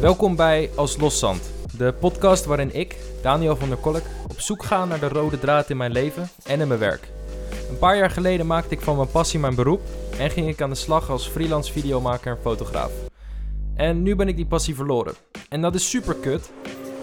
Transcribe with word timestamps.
Welkom 0.00 0.36
bij 0.36 0.70
Als 0.74 0.96
Loszand, 0.96 1.50
de 1.76 1.94
podcast 2.00 2.44
waarin 2.44 2.74
ik, 2.74 2.96
Daniel 3.22 3.56
van 3.56 3.68
der 3.68 3.78
Kolk, 3.78 4.02
op 4.28 4.40
zoek 4.40 4.64
ga 4.64 4.84
naar 4.84 5.00
de 5.00 5.08
rode 5.08 5.38
draad 5.38 5.70
in 5.70 5.76
mijn 5.76 5.92
leven 5.92 6.28
en 6.44 6.60
in 6.60 6.68
mijn 6.68 6.80
werk. 6.80 7.08
Een 7.70 7.78
paar 7.78 7.96
jaar 7.96 8.10
geleden 8.10 8.46
maakte 8.46 8.74
ik 8.74 8.80
van 8.80 8.96
mijn 8.96 9.10
passie 9.10 9.40
mijn 9.40 9.54
beroep 9.54 9.80
en 10.18 10.30
ging 10.30 10.48
ik 10.48 10.60
aan 10.60 10.70
de 10.70 10.76
slag 10.76 11.10
als 11.10 11.28
freelance 11.28 11.72
videomaker 11.72 12.32
en 12.32 12.42
fotograaf. 12.42 12.90
En 13.74 14.02
nu 14.02 14.16
ben 14.16 14.28
ik 14.28 14.36
die 14.36 14.46
passie 14.46 14.74
verloren. 14.74 15.14
En 15.48 15.60
dat 15.60 15.74
is 15.74 15.90
super 15.90 16.14
kut, 16.14 16.50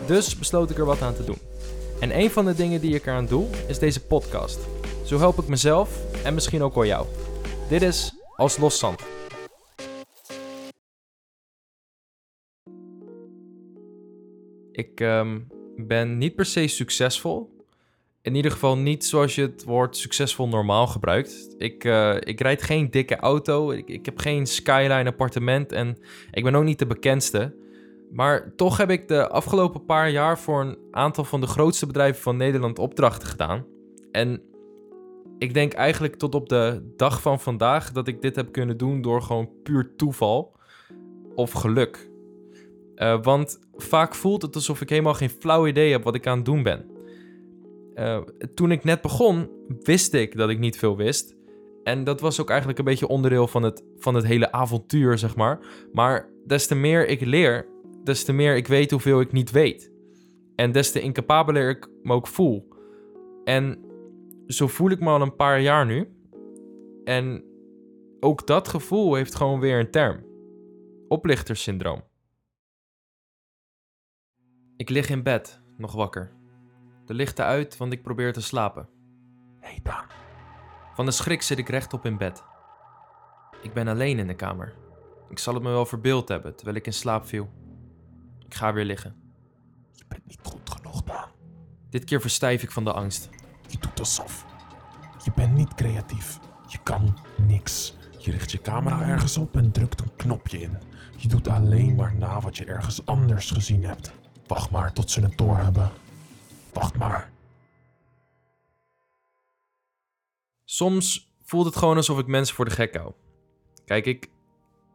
dus 0.05 0.37
besloot 0.37 0.69
ik 0.69 0.77
er 0.77 0.85
wat 0.85 1.01
aan 1.01 1.15
te 1.15 1.23
doen. 1.23 1.39
En 1.99 2.19
een 2.19 2.31
van 2.31 2.45
de 2.45 2.55
dingen 2.55 2.81
die 2.81 2.95
ik 2.95 3.05
eraan 3.05 3.25
doe, 3.25 3.45
is 3.67 3.79
deze 3.79 4.01
podcast. 4.01 4.59
Zo 5.03 5.17
help 5.17 5.39
ik 5.39 5.47
mezelf 5.47 5.89
en 6.23 6.33
misschien 6.33 6.63
ook 6.63 6.75
wel 6.75 6.85
jou. 6.85 7.05
Dit 7.69 7.81
is 7.81 8.13
Als 8.35 8.57
Loszand. 8.57 9.01
Ik 14.75 14.99
ehm, 14.99 15.39
ben 15.75 16.17
niet 16.17 16.35
per 16.35 16.45
se 16.45 16.67
succesvol. 16.67 17.53
In 18.21 18.35
ieder 18.35 18.51
geval 18.51 18.77
niet 18.77 19.05
zoals 19.05 19.35
je 19.35 19.41
het 19.41 19.63
woord 19.63 19.97
succesvol 19.97 20.47
normaal 20.47 20.87
gebruikt. 20.87 21.55
Ik, 21.57 21.83
eh, 21.83 22.15
ik 22.19 22.41
rijd 22.41 22.63
geen 22.63 22.91
dikke 22.91 23.15
auto. 23.15 23.71
Ik, 23.71 23.87
ik 23.87 24.05
heb 24.05 24.17
geen 24.17 24.47
skyline 24.47 25.05
appartement. 25.05 25.71
En 25.71 25.97
ik 26.31 26.43
ben 26.43 26.55
ook 26.55 26.63
niet 26.63 26.79
de 26.79 26.87
bekendste. 26.87 27.55
Maar 28.11 28.55
toch 28.55 28.77
heb 28.77 28.89
ik 28.89 29.07
de 29.07 29.29
afgelopen 29.29 29.85
paar 29.85 30.09
jaar 30.09 30.39
voor 30.39 30.61
een 30.61 30.77
aantal 30.91 31.23
van 31.23 31.41
de 31.41 31.47
grootste 31.47 31.85
bedrijven 31.85 32.21
van 32.21 32.37
Nederland 32.37 32.79
opdrachten 32.79 33.27
gedaan. 33.27 33.65
En 34.11 34.41
ik 35.37 35.53
denk 35.53 35.73
eigenlijk 35.73 36.15
tot 36.15 36.35
op 36.35 36.49
de 36.49 36.93
dag 36.95 37.21
van 37.21 37.39
vandaag 37.39 37.91
dat 37.91 38.07
ik 38.07 38.21
dit 38.21 38.35
heb 38.35 38.51
kunnen 38.51 38.77
doen 38.77 39.01
door 39.01 39.21
gewoon 39.21 39.49
puur 39.63 39.95
toeval 39.95 40.55
of 41.35 41.51
geluk. 41.51 42.09
Uh, 42.95 43.23
want 43.23 43.59
vaak 43.75 44.15
voelt 44.15 44.41
het 44.41 44.55
alsof 44.55 44.81
ik 44.81 44.89
helemaal 44.89 45.13
geen 45.13 45.29
flauw 45.29 45.67
idee 45.67 45.91
heb 45.91 46.03
wat 46.03 46.15
ik 46.15 46.27
aan 46.27 46.37
het 46.37 46.45
doen 46.45 46.63
ben. 46.63 46.85
Uh, 47.95 48.21
toen 48.53 48.71
ik 48.71 48.83
net 48.83 49.01
begon, 49.01 49.49
wist 49.79 50.13
ik 50.13 50.37
dat 50.37 50.49
ik 50.49 50.59
niet 50.59 50.77
veel 50.77 50.97
wist. 50.97 51.35
En 51.83 52.03
dat 52.03 52.21
was 52.21 52.41
ook 52.41 52.49
eigenlijk 52.49 52.79
een 52.79 52.85
beetje 52.85 53.07
onderdeel 53.07 53.47
van 53.47 53.63
het, 53.63 53.83
van 53.97 54.15
het 54.15 54.25
hele 54.25 54.51
avontuur, 54.51 55.17
zeg 55.17 55.35
maar. 55.35 55.59
Maar 55.93 56.29
des 56.45 56.67
te 56.67 56.75
meer 56.75 57.07
ik 57.07 57.21
leer, 57.21 57.67
des 58.03 58.23
te 58.23 58.33
meer 58.33 58.55
ik 58.55 58.67
weet 58.67 58.91
hoeveel 58.91 59.19
ik 59.19 59.31
niet 59.31 59.51
weet. 59.51 59.91
En 60.55 60.71
des 60.71 60.91
te 60.91 61.01
incapabeler 61.01 61.69
ik 61.69 61.87
me 62.03 62.13
ook 62.13 62.27
voel. 62.27 62.67
En 63.43 63.79
zo 64.47 64.67
voel 64.67 64.89
ik 64.89 64.99
me 64.99 65.09
al 65.09 65.21
een 65.21 65.35
paar 65.35 65.61
jaar 65.61 65.85
nu. 65.85 66.07
En 67.03 67.43
ook 68.19 68.47
dat 68.47 68.67
gevoel 68.67 69.15
heeft 69.15 69.35
gewoon 69.35 69.59
weer 69.59 69.79
een 69.79 69.91
term. 69.91 70.25
Oplichtersyndroom. 71.07 72.01
Ik 74.77 74.89
lig 74.89 75.09
in 75.09 75.23
bed, 75.23 75.61
nog 75.77 75.91
wakker. 75.93 76.31
De 77.05 77.13
lichten 77.13 77.45
uit, 77.45 77.77
want 77.77 77.93
ik 77.93 78.03
probeer 78.03 78.33
te 78.33 78.41
slapen. 78.41 78.89
Hé 79.59 79.67
hey 79.67 79.79
Dan. 79.83 80.03
Van 80.93 81.05
de 81.05 81.11
schrik 81.11 81.41
zit 81.41 81.57
ik 81.57 81.69
rechtop 81.69 82.05
in 82.05 82.17
bed. 82.17 82.43
Ik 83.61 83.73
ben 83.73 83.87
alleen 83.87 84.19
in 84.19 84.27
de 84.27 84.35
kamer. 84.35 84.73
Ik 85.29 85.39
zal 85.39 85.53
het 85.53 85.63
me 85.63 85.69
wel 85.69 85.85
verbeeld 85.85 86.27
hebben 86.27 86.55
terwijl 86.55 86.77
ik 86.77 86.85
in 86.85 86.93
slaap 86.93 87.25
viel. 87.25 87.49
Ik 88.45 88.53
ga 88.53 88.73
weer 88.73 88.85
liggen. 88.85 89.15
Je 89.91 90.03
bent 90.07 90.25
niet 90.25 90.39
goed 90.43 90.69
genoeg, 90.69 91.03
Dan. 91.03 91.25
Dit 91.89 92.03
keer 92.03 92.21
verstijf 92.21 92.63
ik 92.63 92.71
van 92.71 92.83
de 92.83 92.93
angst. 92.93 93.29
Je 93.67 93.77
doet 93.77 93.99
alsof. 93.99 94.45
Je 95.23 95.31
bent 95.35 95.53
niet 95.53 95.73
creatief. 95.73 96.39
Je 96.67 96.77
kan 96.83 97.17
niks. 97.47 97.97
Je 98.17 98.31
richt 98.31 98.51
je 98.51 98.61
camera 98.61 99.01
ergens 99.01 99.37
op 99.37 99.55
en 99.55 99.71
drukt 99.71 100.01
een 100.01 100.15
knopje 100.15 100.61
in. 100.61 100.77
Je 101.17 101.27
doet 101.27 101.47
alleen 101.47 101.95
maar 101.95 102.15
na 102.15 102.41
wat 102.41 102.57
je 102.57 102.65
ergens 102.65 103.05
anders 103.05 103.51
gezien 103.51 103.83
hebt. 103.83 104.13
Wacht 104.47 104.69
maar 104.69 104.93
tot 104.93 105.11
ze 105.11 105.21
het 105.21 105.37
door 105.37 105.57
hebben. 105.57 105.91
Wacht 106.73 106.97
maar. 106.97 107.31
Soms 110.65 111.33
voelt 111.43 111.65
het 111.65 111.75
gewoon 111.75 111.95
alsof 111.95 112.19
ik 112.19 112.27
mensen 112.27 112.55
voor 112.55 112.65
de 112.65 112.71
gek 112.71 112.95
hou. 112.95 113.11
Kijk, 113.85 114.05
ik, 114.05 114.29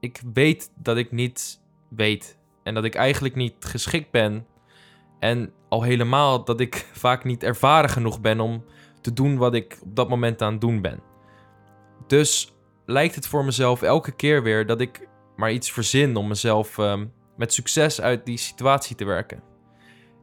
ik 0.01 0.21
weet 0.33 0.71
dat 0.75 0.97
ik 0.97 1.13
niet 1.13 1.61
weet. 1.89 2.39
En 2.63 2.75
dat 2.75 2.85
ik 2.85 2.95
eigenlijk 2.95 3.35
niet 3.35 3.55
geschikt 3.59 4.11
ben. 4.11 4.47
En 5.19 5.53
al 5.69 5.83
helemaal 5.83 6.45
dat 6.45 6.61
ik 6.61 6.75
vaak 6.93 7.25
niet 7.25 7.43
ervaren 7.43 7.91
genoeg 7.91 8.21
ben 8.21 8.41
om 8.41 8.65
te 9.01 9.13
doen 9.13 9.37
wat 9.37 9.55
ik 9.55 9.79
op 9.83 9.97
dat 9.97 10.09
moment 10.09 10.43
aan 10.43 10.53
het 10.53 10.61
doen 10.61 10.81
ben. 10.81 11.01
Dus 12.07 12.53
lijkt 12.87 13.15
het 13.15 13.27
voor 13.27 13.45
mezelf 13.45 13.83
elke 13.83 14.13
keer 14.13 14.43
weer 14.43 14.67
dat 14.67 14.81
ik 14.81 15.09
maar 15.37 15.53
iets 15.53 15.73
verzin 15.73 16.17
om 16.17 16.29
mezelf 16.29 16.79
um, 16.79 17.13
met 17.41 17.53
succes 17.53 18.01
uit 18.01 18.27
die 18.27 18.37
situatie 18.37 18.97
te 18.97 19.05
werken. 19.05 19.43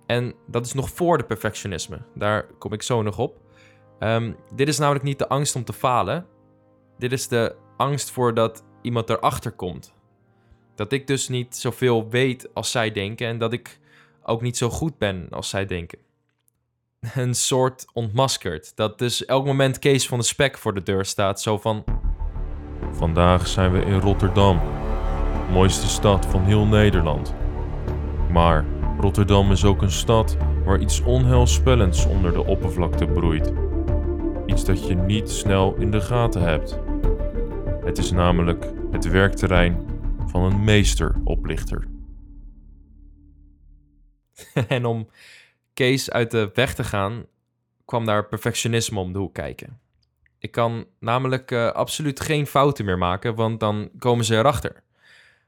En 0.06 0.34
dat 0.48 0.66
is 0.66 0.74
nog 0.74 0.90
voor 0.90 1.18
de 1.18 1.24
perfectionisme. 1.24 2.02
Daar 2.16 2.44
kom 2.60 2.74
ik 2.74 2.82
zo 2.82 3.02
nog 3.02 3.18
op. 3.18 3.42
Um, 4.00 4.36
dit 4.56 4.68
is 4.68 4.78
namelijk 4.78 5.04
niet 5.04 5.20
de 5.20 5.28
angst 5.28 5.56
om 5.56 5.64
te 5.64 5.74
falen. 5.74 6.26
Dit 6.98 7.12
is 7.12 7.28
de 7.28 7.56
angst 7.78 8.12
voor 8.12 8.34
dat 8.34 8.64
iemand 8.82 9.10
erachter 9.10 9.52
komt. 9.52 9.94
Dat 10.76 10.92
ik 10.92 11.08
dus 11.08 11.28
niet 11.28 11.56
zoveel 11.56 12.10
weet 12.10 12.54
als 12.54 12.72
zij 12.72 12.92
denken 12.92 13.28
en 13.28 13.38
dat 13.38 13.54
ik 13.54 13.80
ook 14.24 14.42
niet 14.42 14.58
zo 14.58 14.70
goed 14.70 14.98
ben 14.98 15.28
als 15.30 15.50
zij 15.50 15.66
denken. 15.66 16.00
Een 17.16 17.36
soort 17.36 17.86
ontmaskerd. 17.94 18.76
Dat 18.76 19.00
dus 19.00 19.26
elk 19.26 19.46
moment 19.46 19.80
Kees 19.80 20.08
van 20.08 20.20
de 20.20 20.26
Spek 20.26 20.58
voor 20.58 20.74
de 20.74 20.84
deur 20.84 21.06
staat. 21.06 21.42
Zo 21.42 21.58
van... 21.58 21.84
Vandaag 22.92 23.48
zijn 23.48 23.72
we 23.72 23.80
in 23.80 24.00
Rotterdam 24.00 24.87
mooiste 25.50 25.88
stad 25.88 26.26
van 26.26 26.44
heel 26.44 26.66
Nederland. 26.66 27.36
Maar 28.32 28.66
Rotterdam 29.00 29.52
is 29.52 29.66
ook 29.66 29.82
een 29.82 29.92
stad 29.92 30.38
waar 30.66 30.80
iets 30.80 31.02
onheilspellends 31.02 32.06
onder 32.06 32.34
de 32.34 32.46
oppervlakte 32.46 33.08
broeit. 33.08 33.54
Iets 34.46 34.66
dat 34.66 34.88
je 34.88 34.96
niet 34.96 35.30
snel 35.30 35.76
in 35.76 35.92
de 35.92 36.02
gaten 36.02 36.42
hebt. 36.42 36.80
Het 37.84 37.98
is 37.98 38.12
namelijk 38.12 38.74
het 38.92 39.10
werkterrein 39.10 39.86
van 40.26 40.44
een 40.44 40.64
meesteroplichter. 40.64 41.88
en 44.68 44.86
om 44.86 45.10
Kees 45.74 46.12
uit 46.12 46.32
de 46.32 46.50
weg 46.54 46.74
te 46.74 46.84
gaan, 46.84 47.26
kwam 47.86 48.06
daar 48.06 48.28
perfectionisme 48.28 49.00
om 49.00 49.14
de 49.14 49.20
hoek 49.20 49.34
kijken. 49.34 49.80
Ik 50.40 50.52
kan 50.52 50.86
namelijk 51.00 51.52
uh, 51.52 51.72
absoluut 51.72 52.20
geen 52.20 52.48
fouten 52.48 52.86
meer 52.86 52.98
maken, 52.98 53.36
want 53.36 53.60
dan 53.60 53.90
komen 54.00 54.26
ze 54.26 54.36
erachter. 54.36 54.84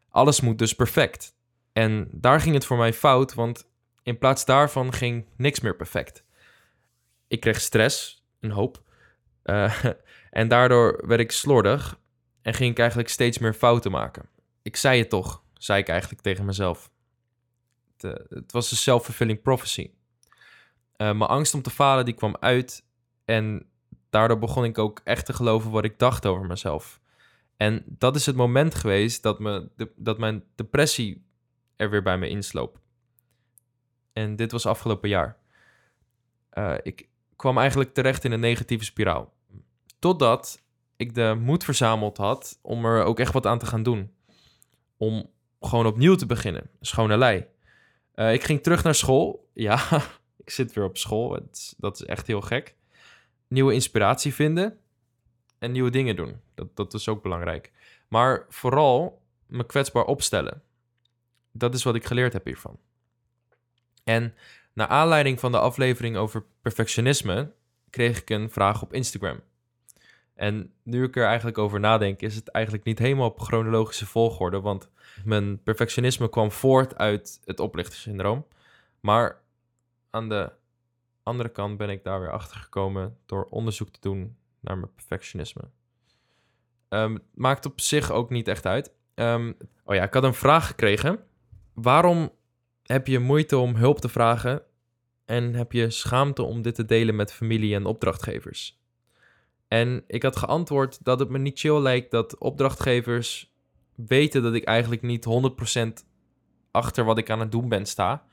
Alles 0.09 0.42
moet 0.42 0.58
dus 0.58 0.74
perfect. 0.74 1.36
En 1.74 2.08
daar 2.12 2.42
ging 2.42 2.53
het 2.53 2.66
voor 2.66 2.78
mij 2.78 2.94
fout, 2.94 3.34
want 3.34 3.70
in 4.03 4.18
plaats 4.18 4.46
daarvan 4.46 4.94
ging 4.94 5.25
niks 5.38 5.59
meer 5.59 5.75
perfect. 5.75 6.24
Ik 7.28 7.40
kreeg 7.40 7.62
stress, 7.62 8.25
een 8.40 8.52
hoop. 8.52 8.84
Uh, 9.44 9.84
en 10.30 10.48
daardoor 10.48 11.03
werd 11.08 11.19
ik 11.19 11.31
slordig 11.31 12.00
en 12.42 12.53
ging 12.53 12.72
ik 12.72 12.80
eigenlijk 12.80 13.09
steeds 13.09 13.38
meer 13.38 13.53
fouten 13.53 13.92
maken. 13.92 14.30
Ik 14.62 14.75
zei 14.75 15.00
het 15.00 15.09
toch, 15.09 15.44
zei 15.53 15.80
ik 15.80 15.88
eigenlijk 15.88 16.22
tegen 16.22 16.46
mezelf. 16.46 16.92
Het, 17.94 18.03
uh, 18.03 18.38
het 18.38 18.52
was 18.52 18.72
een 18.72 18.78
self-fulfilling 18.78 19.42
prophecy. 19.42 19.92
Uh, 19.92 19.98
mijn 20.98 21.30
angst 21.30 21.53
om 21.53 21.62
te 21.62 21.69
falen 21.69 22.06
die 22.06 22.14
kwam 22.14 22.38
uit 22.40 22.84
en 23.25 23.69
daardoor 24.09 24.40
begon 24.40 24.64
ik 24.64 24.78
ook 24.78 25.02
echt 25.03 25.25
te 25.25 25.34
geloven 25.34 25.72
wat 25.72 25.84
ik 25.84 26.00
dacht 26.00 26.25
over 26.25 26.46
mezelf. 26.46 27.00
En 27.59 27.84
dat 27.86 28.16
is 28.16 28.25
het 28.25 28.36
moment 28.36 28.75
geweest 28.75 29.24
dat, 29.24 29.40
me, 29.40 29.70
dat 29.96 30.18
mijn 30.18 30.44
depressie 30.56 31.25
er 31.75 31.90
weer 31.90 32.02
bij 32.03 32.18
me 32.18 32.30
insloop. 32.30 32.80
En 34.14 34.36
dit 34.36 34.52
was 34.52 34.66
afgelopen 34.66 35.09
jaar. 35.09 35.38
Uh, 36.53 36.75
ik 36.84 37.09
kwam 37.36 37.58
eigenlijk 37.58 37.94
terecht 37.94 38.24
in 38.24 38.31
een 38.31 38.40
negatieve 38.40 38.84
spiraal. 38.84 39.34
Totdat 40.00 40.62
ik 40.96 41.16
de 41.16 41.36
moed 41.40 41.64
verzameld 41.64 42.18
had 42.18 42.60
om 42.62 42.86
er 42.86 43.04
ook 43.04 43.19
echt 43.19 43.34
wat 43.34 43.45
aan 43.45 43.60
te 43.60 43.66
gaan 43.66 43.84
doen. 43.84 44.13
Om 44.98 45.30
gewoon 45.60 45.86
opnieuw 45.86 46.16
te 46.16 46.25
beginnen. 46.25 46.69
Schone 46.81 47.18
lei. 47.18 47.45
Uh, 48.16 48.34
ik 48.34 48.44
ging 48.44 48.63
terug 48.63 48.84
naar 48.84 48.95
school. 48.95 49.48
Ja, 49.54 50.01
ik 50.38 50.50
zit 50.50 50.74
weer 50.74 50.84
op 50.84 50.98
school. 50.98 51.39
Dat 51.78 51.95
is 51.95 52.06
echt 52.06 52.28
heel 52.28 52.42
gek. 52.42 52.75
Nieuwe 53.48 53.74
inspiratie 53.74 54.34
vinden 54.34 54.80
en 55.60 55.72
nieuwe 55.72 55.90
dingen 55.90 56.16
doen. 56.16 56.42
Dat, 56.56 56.76
dat 56.76 56.94
is 56.94 57.08
ook 57.08 57.24
belangrijk. 57.24 57.72
Maar 58.08 58.46
vooral 58.50 59.22
me 59.48 59.66
kwetsbaar 59.66 60.06
opstellen. 60.06 60.62
Dat 61.52 61.74
is 61.74 61.84
wat 61.84 61.96
ik 61.96 62.06
geleerd 62.06 62.34
heb 62.34 62.46
hiervan. 62.46 62.80
En 64.04 64.34
naar 64.74 64.88
aanleiding 64.88 65.40
van 65.40 65.52
de 65.52 65.60
aflevering 65.60 66.18
over 66.18 66.44
perfectionisme 66.62 67.52
kreeg 67.90 68.22
ik 68.22 68.30
een 68.30 68.50
vraag 68.50 68.82
op 68.82 68.94
Instagram. 68.94 69.40
En 70.34 70.74
nu 70.84 71.04
ik 71.04 71.16
er 71.16 71.26
eigenlijk 71.26 71.58
over 71.58 71.80
nadenk, 71.80 72.22
is 72.22 72.36
het 72.36 72.48
eigenlijk 72.48 72.86
niet 72.86 73.00
helemaal 73.00 73.28
op 73.28 73.40
chronologische 73.40 74.06
volgorde, 74.06 74.60
want 74.62 74.90
mijn 75.24 75.64
perfectionisme 75.64 76.30
kwam 76.30 76.52
voort 76.52 76.98
uit 76.98 77.42
het 77.46 77.60
oplichterssyndroom. 77.60 78.46
Maar 79.00 79.42
aan 80.10 80.30
de 80.30 80.52
andere 81.24 81.50
kant 81.50 81.78
ben 81.78 81.90
ik 81.90 82.04
daar 82.04 82.20
weer 82.20 82.32
achter 82.32 82.58
gekomen 82.58 83.18
door 83.26 83.46
onderzoek 83.50 83.90
te 83.90 84.00
doen 84.02 84.38
naar 84.62 84.78
mijn 84.78 84.94
perfectionisme. 84.96 85.62
Um, 86.90 87.20
maakt 87.34 87.66
op 87.66 87.82
zich 87.82 88.12
ook 88.12 88.30
niet 88.30 88.48
echt 88.48 88.66
uit. 88.66 88.94
Um, 89.16 89.58
oh 89.84 89.96
ja, 89.96 90.04
ik 90.04 90.14
had 90.14 90.24
een 90.24 90.34
vraag 90.34 90.68
gekregen 90.68 91.28
Waarom 91.82 92.32
heb 92.84 93.08
je 93.08 93.20
moeite 93.20 93.58
om 93.58 93.76
hulp 93.76 94.00
te 94.00 94.10
vragen 94.10 94.62
en 95.26 95.54
heb 95.54 95.72
je 95.72 95.90
schaamte 95.90 96.44
om 96.44 96.62
dit 96.62 96.76
te 96.76 96.86
delen 96.86 97.16
met 97.16 97.34
familie 97.34 97.76
en 97.76 97.86
opdrachtgevers? 97.86 98.80
En 99.68 100.04
ik 100.08 100.24
had 100.24 100.36
geantwoord 100.36 101.04
dat 101.04 101.20
het 101.20 101.30
me 101.30 101.38
niet 101.38 101.60
chill 101.60 101.80
lijkt 101.80 102.12
dat 102.12 102.38
opdrachtgevers 102.38 103.54
weten 103.96 104.44
dat 104.44 104.54
ik 104.54 104.64
eigenlijk 104.64 105.02
niet 105.02 105.26
100% 106.02 106.06
achter 106.72 107.06
wat 107.06 107.18
ik 107.18 107.30
aan 107.30 107.40
het 107.40 107.52
doen 107.52 107.70
ben 107.70 107.86
sta. 107.86 108.26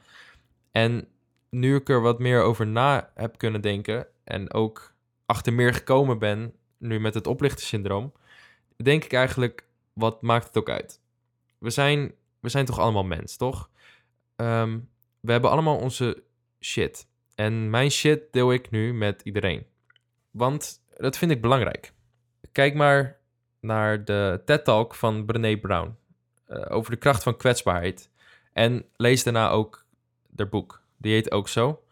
En 0.72 1.08
nu 1.50 1.74
ik 1.74 1.88
er 1.88 2.00
wat 2.00 2.18
meer 2.18 2.42
over 2.42 2.66
na 2.66 3.10
heb 3.14 3.38
kunnen 3.38 3.60
denken 3.60 4.06
en 4.24 4.52
ook 4.52 4.94
achter 5.26 5.52
meer 5.52 5.74
gekomen 5.74 6.18
ben, 6.18 6.54
nu 6.78 7.00
met 7.00 7.14
het 7.14 7.26
oplichtersyndroom, 7.26 8.12
denk 8.76 9.04
ik 9.04 9.12
eigenlijk, 9.12 9.64
wat 9.92 10.22
maakt 10.22 10.46
het 10.46 10.56
ook 10.56 10.68
uit? 10.68 11.00
We 11.58 11.70
zijn, 11.70 12.14
we 12.40 12.48
zijn 12.48 12.64
toch 12.64 12.78
allemaal 12.78 13.04
mens, 13.04 13.36
toch? 13.36 13.70
Ehm, 14.36 14.78
we 15.20 15.32
hebben 15.32 15.50
allemaal 15.50 15.76
onze 15.76 16.22
shit. 16.60 17.06
En 17.34 17.70
mijn 17.70 17.90
shit 17.90 18.32
deel 18.32 18.52
ik 18.52 18.70
nu 18.70 18.94
met 18.94 19.20
iedereen. 19.24 19.66
Want 20.30 20.80
dat 20.96 21.18
vind 21.18 21.30
ik 21.30 21.40
belangrijk. 21.40 21.92
Kijk 22.52 22.74
maar 22.74 23.18
naar 23.60 24.04
de 24.04 24.42
TED-talk 24.44 24.94
van 24.94 25.24
Brené 25.24 25.56
Brown 25.56 25.96
eh, 26.46 26.64
over 26.68 26.90
de 26.90 26.96
kracht 26.96 27.22
van 27.22 27.36
kwetsbaarheid. 27.36 28.10
En 28.52 28.84
lees 28.96 29.22
daarna 29.22 29.48
ook 29.48 29.84
haar 30.36 30.48
boek. 30.48 30.82
Die 30.96 31.12
heet 31.12 31.30
ook 31.30 31.48
zo. 31.48 31.82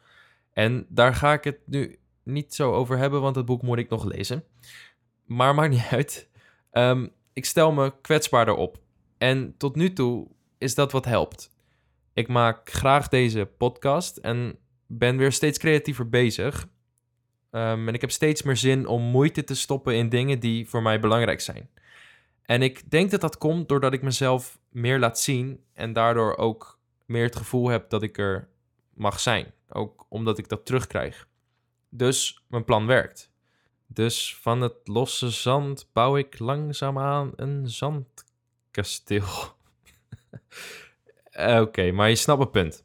En 0.52 0.86
daar 0.88 1.14
ga 1.14 1.32
ik 1.32 1.44
het 1.44 1.58
nu 1.64 1.98
niet 2.24 2.54
zo 2.54 2.72
over 2.72 2.98
hebben, 2.98 3.20
want 3.20 3.36
het 3.36 3.44
boek 3.44 3.62
moet 3.62 3.78
ik 3.78 3.88
nog 3.88 4.04
lezen. 4.04 4.44
Maar 5.26 5.54
maakt 5.54 5.70
niet 5.70 5.88
uit. 5.90 6.28
Ehm, 6.70 7.06
ik 7.32 7.44
stel 7.44 7.72
me 7.72 7.92
kwetsbaarder 8.00 8.54
op. 8.54 8.78
En 9.18 9.54
tot 9.56 9.76
nu 9.76 9.92
toe 9.92 10.28
is 10.58 10.74
dat 10.74 10.92
wat 10.92 11.04
helpt. 11.04 11.52
Ik 12.12 12.28
maak 12.28 12.70
graag 12.70 13.08
deze 13.08 13.50
podcast 13.58 14.16
en 14.16 14.58
ben 14.86 15.16
weer 15.16 15.32
steeds 15.32 15.58
creatiever 15.58 16.08
bezig. 16.08 16.68
Ehm, 17.50 17.88
en 17.88 17.94
ik 17.94 18.00
heb 18.00 18.10
steeds 18.10 18.42
meer 18.42 18.56
zin 18.56 18.86
om 18.86 19.02
moeite 19.02 19.44
te 19.44 19.54
stoppen 19.54 19.94
in 19.94 20.08
dingen 20.08 20.40
die 20.40 20.68
voor 20.68 20.82
mij 20.82 21.00
belangrijk 21.00 21.40
zijn. 21.40 21.68
En 22.42 22.62
ik 22.62 22.90
denk 22.90 23.10
dat 23.10 23.20
dat 23.20 23.38
komt 23.38 23.68
doordat 23.68 23.92
ik 23.92 24.02
mezelf 24.02 24.58
meer 24.68 24.98
laat 24.98 25.20
zien 25.20 25.60
en 25.72 25.92
daardoor 25.92 26.36
ook 26.36 26.78
meer 27.06 27.24
het 27.24 27.36
gevoel 27.36 27.68
heb 27.68 27.90
dat 27.90 28.02
ik 28.02 28.18
er 28.18 28.48
mag 28.94 29.20
zijn. 29.20 29.52
Ook 29.68 30.06
omdat 30.08 30.38
ik 30.38 30.48
dat 30.48 30.66
terugkrijg. 30.66 31.28
Dus 31.96 32.44
mijn 32.48 32.64
plan 32.64 32.86
werkt. 32.86 33.32
Dus 33.86 34.36
van 34.36 34.60
het 34.60 34.76
losse 34.84 35.30
zand 35.30 35.88
bouw 35.92 36.16
ik 36.16 36.38
langzaamaan 36.38 37.32
een 37.36 37.68
zandkasteel. 37.68 39.26
Oké, 41.60 41.90
maar 41.90 42.08
je 42.08 42.14
snapt 42.14 42.38
mijn 42.38 42.50
punt. 42.50 42.84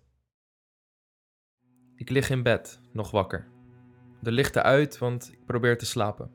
Ik 1.96 2.10
lig 2.10 2.30
in 2.30 2.44
bed, 2.44 2.82
nog 2.92 3.12
wakker. 3.12 3.48
De 4.20 4.32
lichten 4.32 4.64
uit, 4.64 4.98
want 4.98 5.32
ik 5.32 5.46
probeer 5.46 5.78
te 5.78 5.86
slapen. 5.86 6.32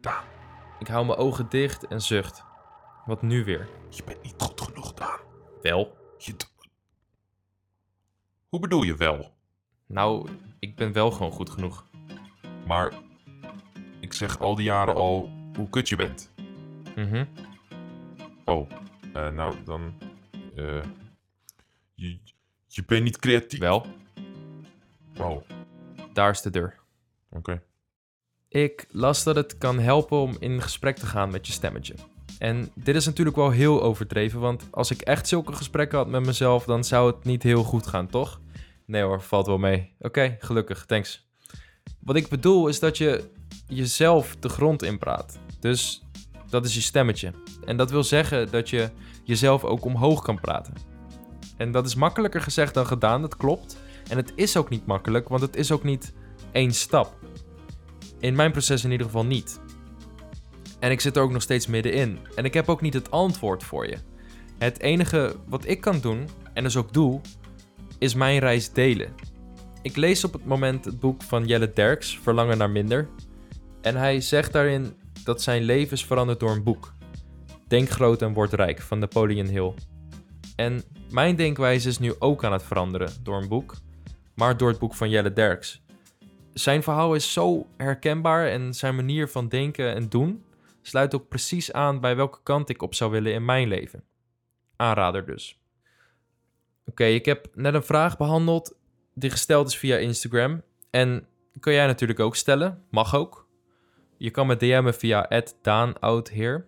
Daan, 0.00 0.24
Ik 0.78 0.86
hou 0.86 1.06
mijn 1.06 1.18
ogen 1.18 1.48
dicht 1.48 1.86
en 1.86 2.00
zucht. 2.00 2.44
Wat 3.06 3.22
nu 3.22 3.44
weer? 3.44 3.68
je 3.90 4.04
bent 4.04 4.22
niet 4.22 4.34
goed 4.38 4.60
genoeg, 4.60 4.94
Daan. 4.94 5.20
Wel? 5.62 5.96
Je 6.18 6.34
Hoe 8.48 8.60
bedoel 8.60 8.82
je 8.82 8.96
wel? 8.96 9.37
Nou, 9.88 10.28
ik 10.58 10.76
ben 10.76 10.92
wel 10.92 11.10
gewoon 11.10 11.32
goed 11.32 11.50
genoeg. 11.50 11.84
Maar 12.66 12.92
ik 14.00 14.12
zeg 14.12 14.38
al 14.40 14.54
die 14.54 14.64
jaren 14.64 14.94
al 14.94 15.30
hoe 15.56 15.68
kut 15.68 15.88
je 15.88 15.96
bent. 15.96 16.30
Mhm. 16.96 17.24
Oh, 18.44 18.70
eh, 19.12 19.28
nou 19.30 19.54
dan. 19.64 19.92
eh, 20.56 20.82
je, 21.94 22.18
je 22.66 22.84
bent 22.84 23.02
niet 23.04 23.18
creatief. 23.18 23.58
Wel, 23.60 23.86
Oh, 25.20 25.42
daar 26.12 26.30
is 26.30 26.42
de 26.42 26.50
deur. 26.50 26.78
oké. 27.30 27.62
Ik 28.48 28.86
las 28.90 29.24
dat 29.24 29.36
het 29.36 29.58
kan 29.58 29.78
helpen 29.78 30.18
om 30.18 30.36
in 30.38 30.62
gesprek 30.62 30.96
te 30.96 31.06
gaan 31.06 31.30
met 31.30 31.46
je 31.46 31.52
stemmetje. 31.52 31.94
En 32.38 32.70
dit 32.74 32.94
is 32.96 33.06
natuurlijk 33.06 33.36
wel 33.36 33.50
heel 33.50 33.82
overdreven, 33.82 34.40
want 34.40 34.68
als 34.70 34.90
ik 34.90 35.00
echt 35.00 35.28
zulke 35.28 35.52
gesprekken 35.52 35.98
had 35.98 36.08
met 36.08 36.26
mezelf, 36.26 36.64
dan 36.64 36.84
zou 36.84 37.06
het 37.12 37.24
niet 37.24 37.42
heel 37.42 37.62
goed 37.64 37.86
gaan, 37.86 38.06
toch? 38.06 38.40
Nee 38.88 39.02
hoor, 39.02 39.22
valt 39.22 39.46
wel 39.46 39.58
mee. 39.58 39.94
Oké, 39.98 40.36
gelukkig, 40.38 40.86
thanks. 40.86 41.28
Wat 42.00 42.16
ik 42.16 42.28
bedoel 42.28 42.68
is 42.68 42.78
dat 42.78 42.98
je 42.98 43.30
jezelf 43.66 44.36
de 44.36 44.48
grond 44.48 44.82
inpraat. 44.82 45.38
Dus 45.60 46.06
dat 46.48 46.64
is 46.64 46.74
je 46.74 46.80
stemmetje. 46.80 47.32
En 47.64 47.76
dat 47.76 47.90
wil 47.90 48.04
zeggen 48.04 48.50
dat 48.50 48.70
je 48.70 48.90
jezelf 49.24 49.64
ook 49.64 49.84
omhoog 49.84 50.22
kan 50.22 50.40
praten. 50.40 50.74
En 51.56 51.72
dat 51.72 51.86
is 51.86 51.94
makkelijker 51.94 52.40
gezegd 52.40 52.74
dan 52.74 52.86
gedaan, 52.86 53.20
dat 53.20 53.36
klopt. 53.36 53.76
En 54.08 54.16
het 54.16 54.32
is 54.34 54.56
ook 54.56 54.68
niet 54.68 54.86
makkelijk, 54.86 55.28
want 55.28 55.42
het 55.42 55.56
is 55.56 55.72
ook 55.72 55.84
niet 55.84 56.12
één 56.52 56.72
stap. 56.72 57.16
In 58.18 58.34
mijn 58.34 58.52
proces 58.52 58.84
in 58.84 58.90
ieder 58.90 59.06
geval 59.06 59.24
niet. 59.24 59.60
En 60.80 60.90
ik 60.90 61.00
zit 61.00 61.16
er 61.16 61.22
ook 61.22 61.32
nog 61.32 61.42
steeds 61.42 61.66
middenin. 61.66 62.18
En 62.34 62.44
ik 62.44 62.54
heb 62.54 62.68
ook 62.68 62.80
niet 62.80 62.94
het 62.94 63.10
antwoord 63.10 63.64
voor 63.64 63.86
je. 63.86 63.98
Het 64.58 64.80
enige 64.80 65.36
wat 65.46 65.66
ik 65.66 65.80
kan 65.80 66.00
doen, 66.00 66.28
en 66.52 66.62
dus 66.62 66.76
ook 66.76 66.92
doe, 66.92 67.20
is 67.98 68.14
mijn 68.14 68.38
reis 68.38 68.72
delen. 68.72 69.14
Ik 69.82 69.96
lees 69.96 70.24
op 70.24 70.32
het 70.32 70.44
moment 70.44 70.84
het 70.84 71.00
boek 71.00 71.22
van 71.22 71.46
Jelle 71.46 71.72
Derks, 71.72 72.18
Verlangen 72.18 72.58
naar 72.58 72.70
Minder. 72.70 73.08
En 73.80 73.96
hij 73.96 74.20
zegt 74.20 74.52
daarin 74.52 74.96
dat 75.24 75.42
zijn 75.42 75.62
leven 75.62 75.92
is 75.92 76.04
veranderd 76.04 76.40
door 76.40 76.50
een 76.50 76.62
boek. 76.62 76.92
Denk 77.66 77.88
groot 77.88 78.22
en 78.22 78.32
word 78.32 78.52
rijk 78.52 78.80
van 78.80 78.98
Napoleon 78.98 79.46
Hill. 79.46 79.72
En 80.56 80.82
mijn 81.10 81.36
denkwijze 81.36 81.88
is 81.88 81.98
nu 81.98 82.14
ook 82.18 82.44
aan 82.44 82.52
het 82.52 82.62
veranderen 82.62 83.12
door 83.22 83.42
een 83.42 83.48
boek, 83.48 83.74
maar 84.34 84.56
door 84.56 84.68
het 84.68 84.78
boek 84.78 84.94
van 84.94 85.10
Jelle 85.10 85.32
Derks 85.32 85.82
zijn 86.60 86.82
verhaal 86.82 87.14
is 87.14 87.32
zo 87.32 87.66
herkenbaar 87.76 88.48
en 88.48 88.74
zijn 88.74 88.96
manier 88.96 89.28
van 89.28 89.48
denken 89.48 89.94
en 89.94 90.08
doen 90.08 90.44
sluit 90.82 91.14
ook 91.14 91.28
precies 91.28 91.72
aan 91.72 92.00
bij 92.00 92.16
welke 92.16 92.38
kant 92.42 92.68
ik 92.68 92.82
op 92.82 92.94
zou 92.94 93.10
willen 93.10 93.32
in 93.32 93.44
mijn 93.44 93.68
leven. 93.68 94.04
Aanrader 94.76 95.26
dus. 95.26 95.60
Oké, 96.88 97.04
ik 97.04 97.24
heb 97.24 97.48
net 97.54 97.74
een 97.74 97.82
vraag 97.82 98.16
behandeld 98.16 98.76
die 99.14 99.30
gesteld 99.30 99.68
is 99.68 99.76
via 99.76 99.96
Instagram. 99.96 100.62
En 100.90 101.26
kan 101.60 101.72
jij 101.72 101.86
natuurlijk 101.86 102.20
ook 102.20 102.36
stellen. 102.36 102.82
Mag 102.90 103.14
ook. 103.14 103.46
Je 104.16 104.30
kan 104.30 104.46
me 104.46 104.56
DM'en 104.56 104.94
via 104.94 105.30
@daanoudheer. 105.62 106.66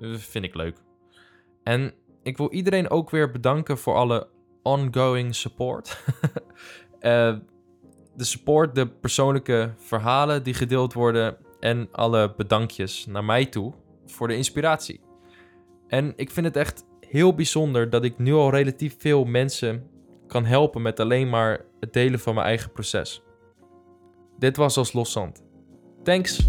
Vind 0.00 0.44
ik 0.44 0.54
leuk. 0.54 0.76
En 1.62 1.94
ik 2.22 2.36
wil 2.36 2.52
iedereen 2.52 2.90
ook 2.90 3.10
weer 3.10 3.30
bedanken 3.30 3.78
voor 3.78 3.94
alle 3.94 4.28
ongoing 4.62 5.34
support. 5.34 5.98
Eh, 7.04 7.36
de 8.16 8.24
support, 8.24 8.74
de 8.74 8.86
persoonlijke 8.86 9.74
verhalen 9.76 10.42
die 10.42 10.54
gedeeld 10.54 10.92
worden 10.92 11.36
en 11.60 11.88
alle 11.92 12.34
bedankjes 12.36 13.06
naar 13.06 13.24
mij 13.24 13.46
toe 13.46 13.74
voor 14.06 14.28
de 14.28 14.36
inspiratie. 14.36 15.00
En 15.88 16.12
ik 16.16 16.30
vind 16.30 16.46
het 16.46 16.56
echt 16.56 16.84
heel 17.14 17.34
bijzonder 17.34 17.90
dat 17.90 18.04
ik 18.04 18.18
nu 18.18 18.32
al 18.32 18.50
relatief 18.50 18.96
veel 18.98 19.24
mensen 19.24 19.86
kan 20.26 20.44
helpen 20.44 20.82
met 20.82 21.00
alleen 21.00 21.28
maar 21.28 21.64
het 21.80 21.92
delen 21.92 22.20
van 22.20 22.34
mijn 22.34 22.46
eigen 22.46 22.72
proces. 22.72 23.22
Dit 24.38 24.56
was 24.56 24.76
als 24.76 24.92
loszand. 24.92 25.44
Thanks! 26.02 26.46